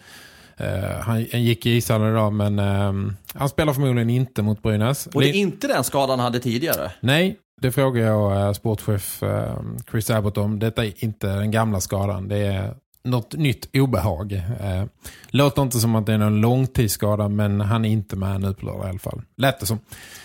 [1.00, 2.92] Han, han gick i ishallen idag men eh,
[3.34, 5.06] han spelar förmodligen inte mot Brynäs.
[5.06, 6.92] Och det är inte den skadan han hade tidigare.
[7.00, 9.56] Nej, det frågar jag sportchef eh,
[9.90, 10.58] Chris Abbott om.
[10.58, 12.28] Detta är inte den gamla skadan.
[12.28, 14.32] Det är något nytt obehag.
[14.32, 14.84] Eh,
[15.30, 18.66] låter inte som att det är någon långtidsskada men han är inte med nu på
[18.66, 19.22] lördag i alla fall.
[19.36, 19.78] Lät det som.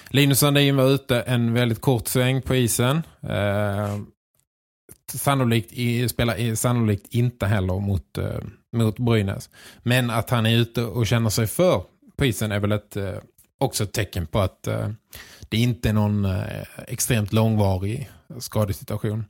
[0.10, 3.04] Linus Sandin var ute en väldigt kort sväng på isen.
[3.22, 3.98] Eh,
[5.14, 8.40] sannolikt, i, spelar sannolikt inte heller mot, eh,
[8.76, 9.50] mot Brynäs.
[9.84, 11.84] Men att han är ute och känner sig för
[12.18, 13.16] på isen är väl ett, eh,
[13.58, 14.90] också ett tecken på att eh,
[15.50, 18.10] det inte är någon eh, extremt långvarig
[18.40, 19.26] skadesituation.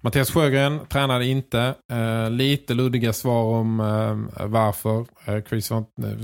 [0.00, 1.74] Mattias Sjögren tränade inte.
[1.92, 5.06] Eh, lite luddiga svar om eh, varför.
[5.24, 5.70] Eh, Chris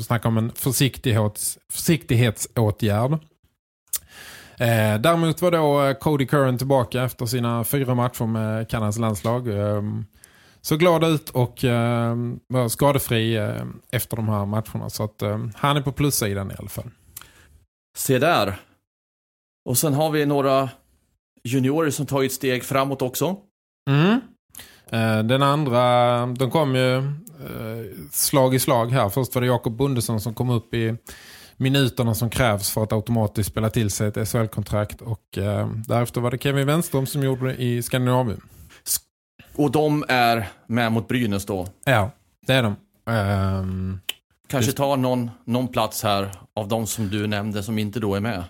[0.06, 3.12] snackar om en försiktighets, försiktighetsåtgärd.
[4.58, 9.48] Eh, däremot var då eh, Cody Curran tillbaka efter sina fyra matcher med Kanadas landslag.
[9.48, 9.82] Eh,
[10.60, 12.16] så glad ut och eh,
[12.48, 14.90] var skadefri eh, efter de här matcherna.
[14.90, 16.90] Så att eh, han är på plussidan i alla fall.
[17.96, 18.56] Se där.
[19.68, 20.70] Och sen har vi några
[21.44, 23.36] juniorer som tagit steg framåt också.
[23.90, 24.20] Mm.
[24.92, 29.08] Eh, Den andra, de kom ju eh, slag i slag här.
[29.08, 30.96] Först var det Jakob Bundesson som kom upp i
[31.56, 35.00] minuterna som krävs för att automatiskt spela till sig ett SHL-kontrakt.
[35.00, 38.40] Och eh, därefter var det Kevin Wenström som gjorde det i Skandinavien.
[39.56, 41.68] Och de är med mot Brynäs då.
[41.84, 42.10] Ja,
[42.46, 42.76] det är de.
[43.12, 44.00] Ehm,
[44.48, 48.14] Kanske Just- tar någon, någon plats här av de som du nämnde som inte då
[48.14, 48.44] är med.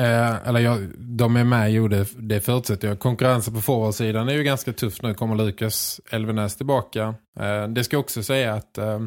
[0.00, 2.98] Eh, eller ja, de är med, jo det, det förutsätter jag.
[2.98, 5.14] Konkurrensen på forwardsidan är ju ganska tuff nu.
[5.14, 7.14] Kommer Lukas Elvenäs tillbaka.
[7.40, 9.00] Eh, det ska också säga att eh,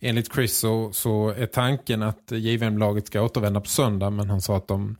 [0.00, 4.10] enligt Chris så, så är tanken att JVM-laget ska återvända på söndag.
[4.10, 4.96] Men han sa att de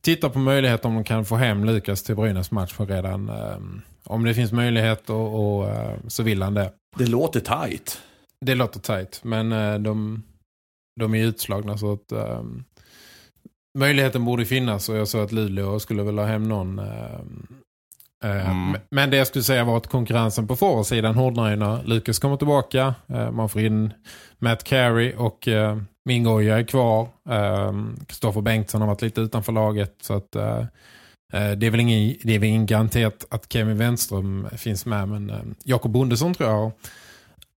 [0.00, 3.28] tittar på möjlighet om de kan få hem Lukas till Brynäs match för redan.
[3.28, 3.58] Eh,
[4.04, 6.72] om det finns möjlighet och, och eh, så vill han det.
[6.96, 8.00] Det låter tajt.
[8.40, 10.22] Det låter tajt, men eh, de,
[11.00, 12.42] de är utslagna så att eh,
[13.78, 16.78] möjligheten borde finnas och jag sa att Luleå skulle väl ha hem någon.
[16.78, 16.84] eh,
[18.24, 18.80] eh, Mm.
[18.90, 22.36] Men det jag skulle säga var att konkurrensen på forwardsidan hårdnar ju när Lukas kommer
[22.36, 22.94] tillbaka.
[23.06, 23.92] Eh, man får in
[24.38, 27.08] Matt Carey och eh, Mingoja är kvar.
[28.06, 30.58] Kristoffer Bengtsson har varit lite utanför laget så att eh,
[31.32, 35.08] eh, det är väl ingen, det är väl ingen garanterat att Kevin Wenström finns med
[35.08, 36.72] men eh, Jakob Bondesson tror jag har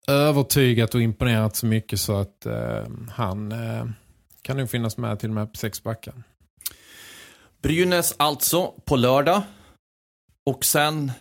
[0.09, 3.85] övertygat och imponerat så mycket så att eh, han eh,
[4.45, 6.15] kan nog finnas med till och med på sex backar.
[7.63, 9.43] Brynäs alltså på lördag.
[10.47, 11.13] Och sen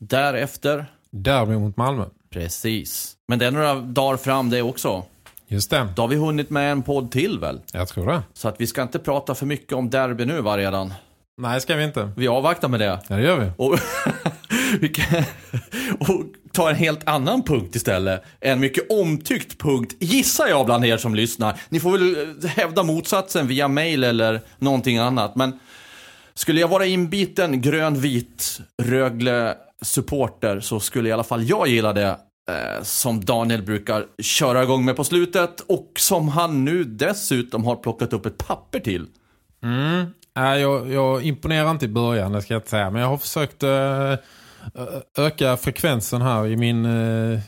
[0.00, 0.86] därefter.
[1.10, 2.04] Derby mot Malmö.
[2.30, 3.16] Precis.
[3.28, 5.04] Men det är några dagar fram det också.
[5.48, 7.60] Just det, Då har vi hunnit med en podd till väl?
[7.72, 8.22] jag tror det.
[8.32, 10.94] Så att vi ska inte prata för mycket om derby nu va redan.
[11.36, 12.10] Nej, ska vi inte.
[12.16, 13.00] Vi avvaktar med det.
[13.08, 13.50] Ja, det gör vi.
[13.56, 13.78] Och,
[15.98, 18.22] och ta en helt annan punkt istället.
[18.40, 21.60] En mycket omtyckt punkt, gissar jag bland er som lyssnar.
[21.68, 25.36] Ni får väl eh, hävda motsatsen via mail eller någonting annat.
[25.36, 25.58] Men
[26.34, 32.16] skulle jag vara inbiten grön-vit Rögle-supporter så skulle i alla fall jag gilla det.
[32.50, 37.76] Eh, som Daniel brukar köra igång med på slutet och som han nu dessutom har
[37.76, 39.06] plockat upp ett papper till.
[39.62, 40.06] Mm.
[40.36, 42.90] Äh, jag, jag imponerar inte i början, det ska jag inte säga.
[42.90, 44.14] Men jag har försökt eh,
[45.18, 47.40] öka frekvensen här i min eh,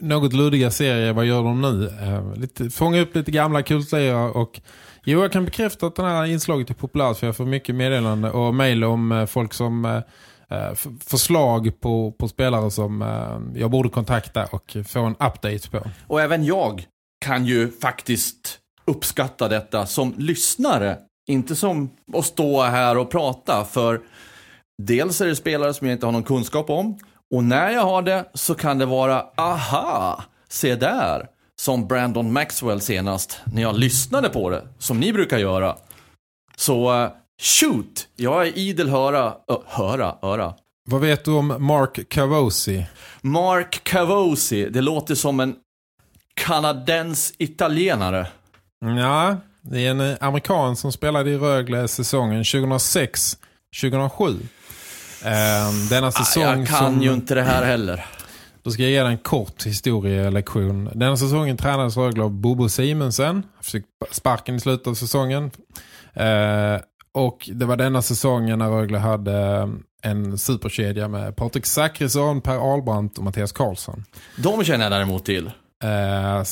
[0.00, 1.12] något luddiga serie.
[1.12, 1.88] Vad gör de nu?
[2.02, 4.60] Eh, lite, fånga upp lite gamla kultlejer och
[5.04, 8.30] jo, jag kan bekräfta att den här inslaget är populärt för jag får mycket meddelande
[8.30, 9.96] och mejl om eh, folk som eh,
[10.58, 10.74] eh
[11.06, 15.90] förslag på, på spelare som eh, jag borde kontakta och få en update på.
[16.06, 16.84] Och även jag
[17.24, 20.98] kan ju faktiskt uppskatta detta som lyssnare.
[21.28, 23.64] Inte som att stå här och prata.
[23.64, 24.00] För
[24.86, 26.98] dels är det spelare som jag inte har någon kunskap om.
[27.34, 31.26] Och när jag har det så kan det vara, aha, se där.
[31.60, 34.68] Som Brandon Maxwell senast, när jag lyssnade på det.
[34.78, 35.76] Som ni brukar göra.
[36.56, 37.10] Så, eh,
[37.42, 38.08] shoot!
[38.16, 40.54] Jag är idel höra, ö, höra, öra.
[40.90, 42.86] Vad vet du om Mark Cavosi?
[43.20, 45.54] Mark Cavosi, det låter som en
[46.34, 48.26] kanadens italienare.
[48.98, 54.38] Ja, det är en amerikan som spelade i Rögle säsongen 2006-2007.
[55.24, 57.02] Eh, denna säsong Ah, jag kan som...
[57.02, 58.04] ju inte det här heller.
[58.62, 60.90] Då ska jag ge en kort historielektion.
[60.94, 63.34] Denna säsongen tränades Rögle av Bobo Simensen.
[63.34, 65.50] Han fick sparken i slutet av säsongen.
[66.14, 66.80] Eh,
[67.14, 69.68] och det var denna säsongen när Rögle hade eh,
[70.10, 74.04] en superkedja med Patrik Zackrisson, Per Albrandt och Mattias Karlsson.
[74.36, 75.46] De känner jag däremot till.
[75.84, 76.42] Eh,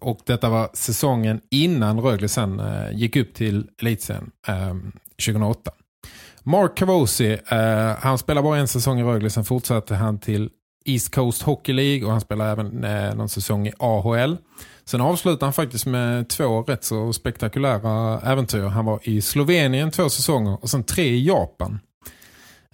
[0.00, 4.74] och detta var säsongen innan Rögle sen eh, gick upp till elitserien eh,
[5.26, 5.70] 2008.
[6.48, 10.50] Mark Cavosi, eh, han spelar bara en säsong i Rögle, sen fortsatte han till
[10.84, 14.36] East Coast Hockey League och han spelar även eh, någon säsong i AHL.
[14.84, 18.62] Sen avslutade han faktiskt med två rätt så spektakulära äventyr.
[18.62, 21.80] Han var i Slovenien två säsonger och sen tre i Japan.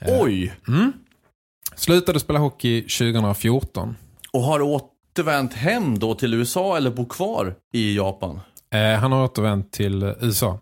[0.07, 0.53] Oj!
[0.69, 0.93] Mm.
[1.77, 3.97] Slutade spela hockey 2014.
[4.33, 8.41] Och har återvänt hem då till USA eller bor kvar i Japan?
[8.75, 10.59] Eh, han har återvänt till eh, USA.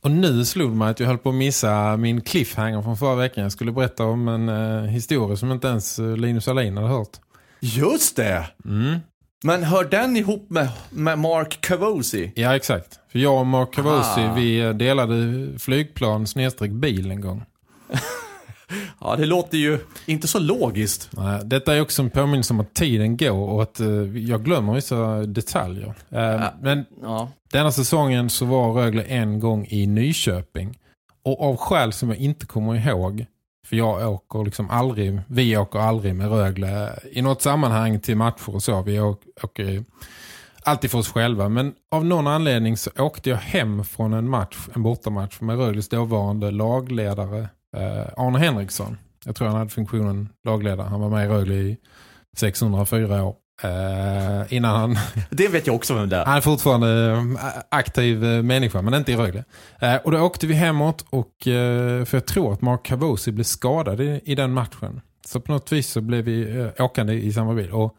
[0.00, 3.42] Och nu slog mig att jag höll på att missa min cliffhanger från förra veckan.
[3.42, 7.08] Jag skulle berätta om en eh, historia som inte ens eh, Linus Alin hade hört.
[7.60, 8.46] Just det!
[8.64, 8.98] Mm.
[9.44, 12.32] Men hör den ihop med, med Mark Cavosi?
[12.34, 13.00] Ja, exakt.
[13.12, 14.34] För jag och Mark Cavosi, Ah.
[14.34, 17.42] vi eh, delade flygplan snedstreck bil en gång.
[19.00, 21.10] Ja, det låter ju inte så logiskt.
[21.12, 23.86] Nej, Detta är också en påminnelse om att tiden går och att eh,
[24.18, 25.94] jag glömmer vissa detaljer.
[26.10, 27.28] Eh, Men Ja.
[27.52, 30.78] denna säsongen så var Rögle en gång i Nyköping.
[31.22, 33.26] Och av skäl som jag inte kommer ihåg,
[33.66, 38.54] för jag åker liksom aldrig, vi åker aldrig med Rögle i något sammanhang till matcher
[38.54, 38.82] och så.
[38.82, 39.84] Vi åker, ju
[40.62, 41.48] alltid för oss själva.
[41.48, 45.88] Men av någon anledning så åkte jag hem från en match, en bortamatch med Rögles
[45.88, 47.48] dåvarande lagledare
[48.16, 48.98] Arne Henriksson.
[49.24, 50.86] Jag tror han hade funktionen lagledare.
[50.88, 51.76] Han var med i Rögle i
[52.36, 53.34] 604 år.
[53.62, 54.96] Eh, innan han
[55.30, 56.24] Det vet jag också vem det är.
[56.24, 59.44] han är fortfarande eh, aktiv eh, människa, men inte i Rögle.
[59.80, 63.44] Eh, och då åkte vi hemåt, och, eh, för jag tror att Mark Cavosi blev
[63.44, 65.00] skadad i, i den matchen.
[65.26, 67.70] Så på något vis så blev vi eh, åkande i samma bil.
[67.70, 67.94] Och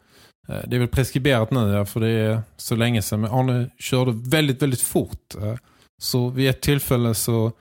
[0.48, 3.20] eh, det är väl preskriberat nu, för det är så länge sedan.
[3.20, 5.34] Men Arne körde väldigt, väldigt fort.
[5.42, 5.54] Eh,
[6.02, 7.52] så vid ett tillfälle så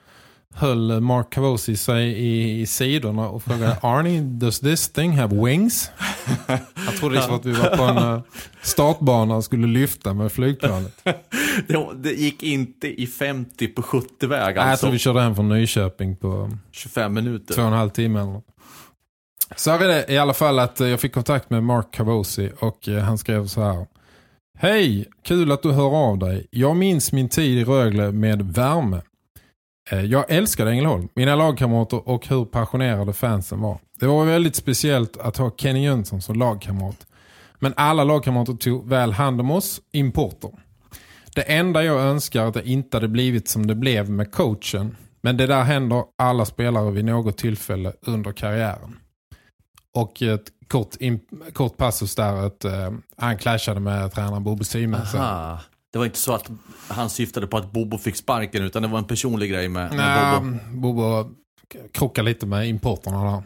[0.55, 5.91] höll Mark Cavosi sig i, i sidorna och frågade Arnie, does this thing have wings?
[6.85, 8.21] Jag trodde liksom att vi var på en eh,
[8.61, 11.01] startbana och skulle lyfta med flygplanet.
[11.95, 14.85] Det, gick inte i 50 på 70-väg Nej, jag alltså.
[14.85, 17.53] tror vi körde hem från Nyköping på 25 minuter.
[17.53, 18.41] två och en halv timme eller.
[19.55, 22.87] Så är det i alla fall att eh, jag fick kontakt med Mark Cavosi och
[22.89, 23.87] eh, han skrev så här.
[24.57, 26.47] Hej, kul att du hör av dig.
[26.51, 29.01] Jag minns min tid i Rögle med värme.
[29.91, 33.79] Eh, jag älskade Ängelholm, mina lagkamrater och hur passionerade fansen var.
[33.99, 37.07] Det var väldigt speciellt att ha Kenny Jönsson som lagkamrat.
[37.59, 40.51] Men alla lagkamrater tog väl hand om oss, importer.
[41.35, 44.95] Det enda jag önskar är att det inte hade blivit som det blev med coachen.
[45.21, 48.99] Men det där händer alla spelare vid något tillfälle under karriären.
[49.93, 51.19] Och ett kort, in,
[51.53, 55.21] kort passus där att eh, han clashade med tränaren Bobo Simonsen.
[55.91, 56.51] Det var inte så att
[56.87, 60.41] han syftade på att Bobo fick sparken utan det var en personlig grej med, med
[60.41, 60.81] Bobo.
[60.81, 61.29] Bobo
[61.91, 63.43] krockar lite med importerna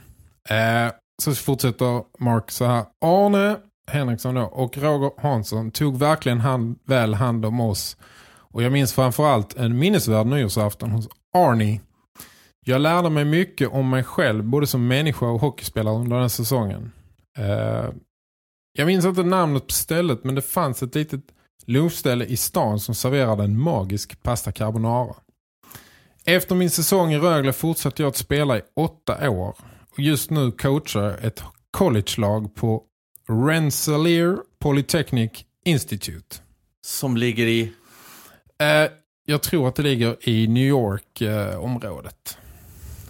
[0.49, 0.85] där.
[0.85, 2.85] Eh, så fortsätter Mark så här.
[3.05, 7.97] Arne Henriksson då och Roger Hansson tog verkligen hand, väl hand om oss.
[8.53, 11.81] Och jag minns framförallt en minnesvärd nyårsafton hos Arnie.
[12.65, 16.91] Jag lärde mig mycket om mig själv både som människa och hockeyspelare under den säsongen.
[17.37, 17.89] Eh,
[18.73, 21.23] jag minns inte namnet på stället men det fanns ett litet
[21.65, 25.15] lunchställe i stan som serverade en magisk pasta carbonara.
[26.25, 29.55] Efter min säsong i Rögle fortsatte jag att spela i åtta år.
[29.91, 32.83] Och just nu coachar ett college-lag på
[33.47, 35.31] Rensselaer Polytechnic
[35.65, 36.35] Institute.
[36.85, 37.73] Som ligger i...
[38.59, 38.91] Eh,
[39.25, 42.37] jag tror att det ligger i New York-området.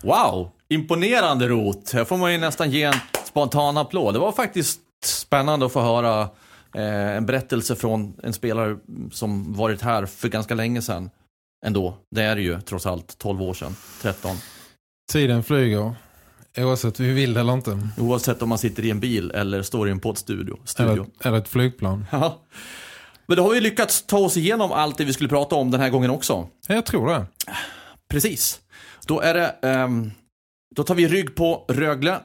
[0.01, 0.51] Wow!
[0.69, 1.91] Imponerande rot.
[1.93, 2.93] Här får man ju nästan ge en
[3.25, 4.13] spontan applåd.
[4.13, 6.27] Det var faktiskt spännande att få höra eh,
[6.73, 8.77] en berättelse från en spelare
[9.11, 11.09] som varit här för ganska länge sedan.
[11.65, 11.97] Ändå.
[12.15, 13.75] Det är det ju trots allt 12 år sedan.
[14.01, 14.37] 13.
[15.11, 15.95] Tiden flyger.
[16.57, 17.79] Oavsett vi vill eller inte.
[17.97, 20.59] Oavsett om man sitter i en bil eller står i en poddstudio.
[20.65, 20.91] Studio.
[20.91, 22.05] Eller, eller ett flygplan.
[22.11, 22.41] Ja.
[23.25, 25.81] Men då har vi lyckats ta oss igenom allt det vi skulle prata om den
[25.81, 26.47] här gången också.
[26.67, 27.25] Jag tror det.
[28.09, 28.59] Precis.
[29.07, 30.11] Då är det, ehm,
[30.75, 32.19] då tar vi rygg på Rögle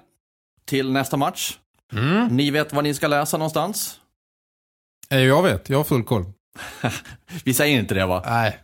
[0.65, 1.59] till nästa match.
[1.93, 2.27] Mm.
[2.27, 4.01] Ni vet vad ni ska läsa någonstans?
[5.13, 6.25] Eh, Jag vet, jag har full koll.
[7.45, 8.23] Vi säger inte det va?
[8.27, 8.59] Nej.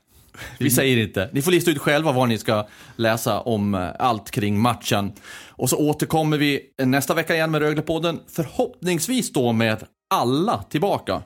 [0.58, 1.28] Vi säger inte.
[1.32, 2.66] Ni får lista ut själva vad ni ska
[2.96, 5.12] läsa om eh, allt kring matchen.
[5.48, 8.20] Och så återkommer vi nästa vecka igen med Röglepodden.
[8.32, 9.84] Förhoppningsvis då med
[10.14, 11.22] alla tillbaka.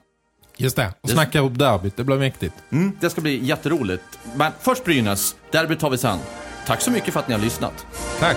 [0.56, 0.94] Just det.
[1.00, 2.54] Och snacka upp derbyt, det blir mäktigt.
[2.72, 4.02] Mm, det ska bli jätteroligt.
[4.36, 6.18] Men först Brynäs, derbyt tar vi sen.
[6.66, 7.86] Tack så mycket för att ni har lyssnat.
[8.20, 8.36] Tack.